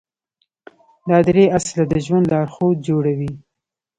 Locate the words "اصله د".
1.57-1.93